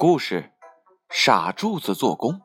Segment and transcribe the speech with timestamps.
[0.00, 0.50] 故事：
[1.10, 2.40] 傻柱子做工。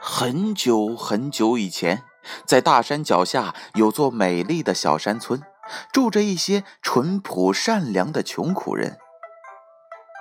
[0.00, 2.04] 很久很久以前，
[2.46, 5.42] 在大山脚下有座美丽的小山村，
[5.92, 8.98] 住着一些淳朴善良的穷苦人。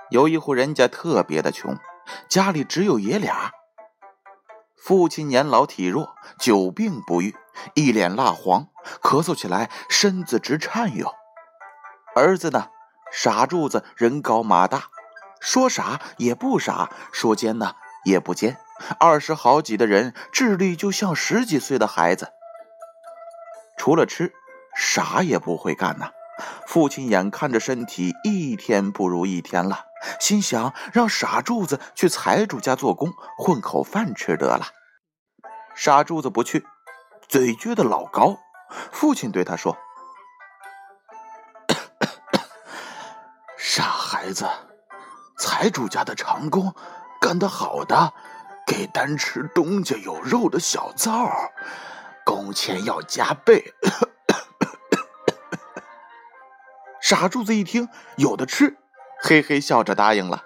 [0.10, 1.78] 有一户人家特别的穷，
[2.28, 3.54] 家里只有爷俩。
[4.76, 7.34] 父亲年老体弱，久病不愈，
[7.76, 8.68] 一脸蜡黄，
[9.02, 11.10] 咳嗽起来身子直颤悠。
[12.14, 12.68] 儿子呢？
[13.12, 14.86] 傻柱子人高马大，
[15.42, 17.76] 说傻也不傻，说尖呢
[18.06, 18.58] 也不尖，
[19.00, 22.32] 二十好几的人，智力就像十几岁的孩子。
[23.78, 24.32] 除了吃，
[24.76, 26.12] 啥也不会干呐。
[26.66, 29.86] 父亲眼看着身体一天不如一天了，
[30.20, 34.68] 心想让傻柱子去财主家做工，混口饭吃得了。
[35.76, 36.66] 傻柱子不去，
[37.28, 38.38] 嘴撅得老高。
[38.92, 39.78] 父亲对他说。
[44.14, 44.46] 孩子，
[45.38, 46.76] 财主家的长工
[47.22, 48.12] 干得好的，
[48.68, 51.32] 给单吃东家有肉的小灶，
[52.26, 53.74] 工钱要加倍。
[57.02, 58.76] 傻柱子一听有的吃，
[59.24, 60.44] 嘿嘿笑着答应了，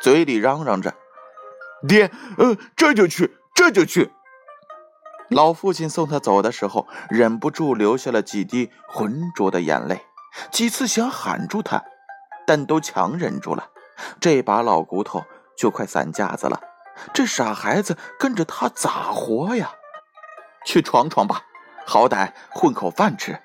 [0.00, 0.94] 嘴里嚷嚷着
[1.86, 4.10] ：“爹，呃，这就去，这就去。”
[5.28, 10.06] 老父亲送他走的时候，忍不住流下了几滴浑浊的眼泪，
[10.50, 11.84] 几次想喊住他。
[12.46, 13.68] 但都强忍住了，
[14.20, 15.24] 这把老骨头
[15.56, 16.60] 就快散架子了。
[17.12, 19.72] 这傻孩子跟着他咋活呀？
[20.64, 21.42] 去闯闯吧，
[21.84, 23.38] 好歹混口饭吃。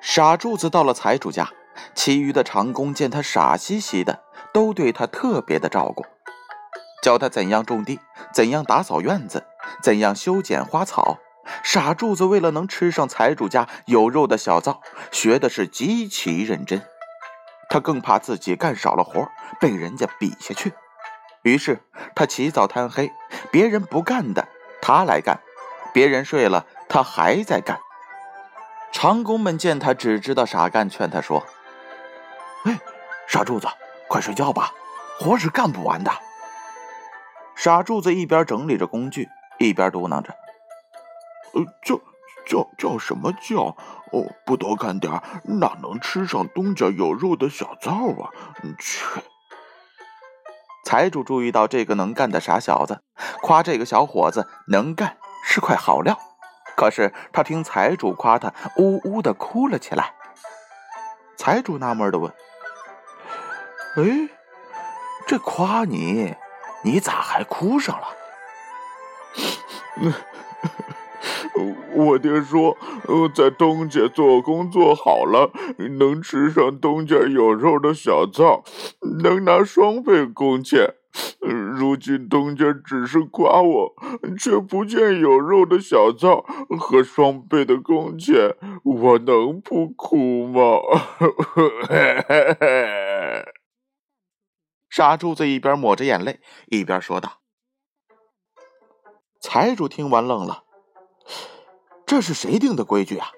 [0.00, 1.48] 傻柱子到了财主家，
[1.94, 6.04] 其余的长工见他傻兮兮的，都对他特别的照顾，
[7.02, 7.98] 教他怎样种地，
[8.32, 9.44] 怎样打扫院子，
[9.82, 11.18] 怎样修剪花草。
[11.62, 14.80] 傻柱子为了能吃上财主家有肉的小灶，
[15.10, 16.82] 学的是极其认真。
[17.68, 19.28] 他更怕自己干少了活
[19.60, 20.72] 被人家比下去，
[21.42, 21.80] 于是
[22.14, 23.10] 他起早贪黑，
[23.50, 24.46] 别人不干的
[24.80, 25.40] 他来干，
[25.92, 27.78] 别人睡了他还在干。
[28.92, 31.44] 长工们见他只知道傻干，劝他说
[32.64, 32.78] ：“哎，
[33.26, 33.66] 傻柱子，
[34.08, 34.72] 快睡觉吧，
[35.18, 36.12] 活是干不完的。”
[37.56, 40.32] 傻柱子一边整理着工具，一边嘟囔着。
[41.54, 42.00] 呃，叫
[42.46, 43.76] 叫叫什么叫？
[44.12, 48.30] 哦，不多干点哪能吃上东家有肉的小灶啊？
[48.78, 49.04] 去！
[50.84, 53.00] 财主注意到这个能干的傻小子，
[53.40, 56.18] 夸这个小伙子能干是块好料。
[56.76, 60.12] 可是他听财主夸他，呜呜的哭了起来。
[61.36, 62.32] 财主纳闷的问
[63.96, 64.28] ：“哎，
[65.26, 66.36] 这夸你，
[66.82, 68.08] 你咋还哭上了？”
[71.94, 72.76] 我爹说，
[73.06, 75.50] 呃，在东家做工做好了，
[75.98, 78.64] 能吃上东家有肉的小灶，
[79.22, 80.94] 能拿双倍工钱。
[81.40, 83.94] 如今东家只是夸我，
[84.36, 86.44] 却不见有肉的小灶
[86.80, 90.80] 和双倍的工钱，我能不哭吗？
[94.90, 97.34] 傻柱子一边抹着眼泪，一边说道。
[99.40, 100.63] 财主听完愣了。
[102.06, 103.28] 这是谁定的规矩啊？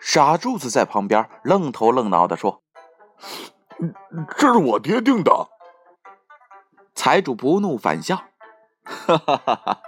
[0.00, 2.62] 傻柱子在旁边愣头愣脑的说
[4.38, 5.48] ：“这是我爹定的。”
[6.94, 8.16] 财主不怒反笑
[8.84, 9.80] ：“哈哈哈哈！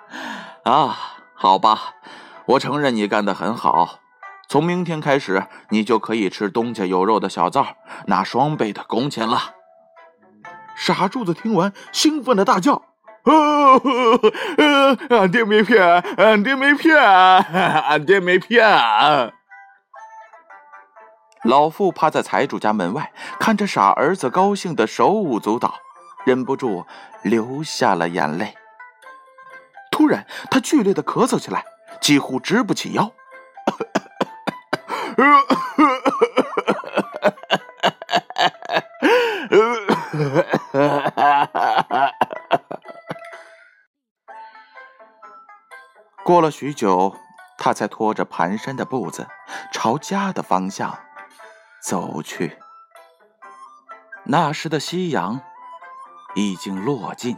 [0.65, 0.98] 啊，
[1.34, 1.94] 好吧，
[2.47, 4.00] 我承认你干得很好。
[4.48, 9.54] 从明天开始，你就可以吃东家有肉的小灶，拿双倍的工钱了。”
[10.75, 12.82] 傻柱子听完，兴奋的大叫。
[13.25, 13.81] 哦，
[15.10, 15.82] 俺爹没骗，
[16.16, 18.66] 俺爹没骗，俺爹没骗。
[21.44, 25.75] 老妇趴在财主家门外，看着傻儿子高兴的手舞足蹈，
[26.25, 26.84] 忍不住
[27.22, 28.54] 流下了眼泪。
[29.91, 31.65] 突然，他剧烈的咳嗽起来，
[32.00, 33.12] 几乎直不起腰。
[46.30, 47.16] 过了许久，
[47.59, 49.27] 他才拖着蹒跚的步子
[49.72, 50.97] 朝家的方向
[51.82, 52.56] 走去。
[54.22, 55.41] 那时的夕阳
[56.36, 57.36] 已经落尽。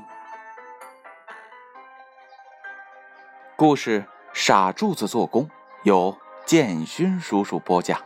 [3.56, 4.02] 故事
[4.34, 5.46] 《傻柱子做工》
[5.84, 6.14] 由
[6.44, 7.98] 建勋叔叔播讲。